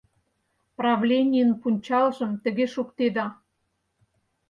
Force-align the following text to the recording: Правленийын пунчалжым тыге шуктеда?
Правленийын 0.77 1.51
пунчалжым 1.61 2.31
тыге 2.43 2.65
шуктеда? 2.73 3.25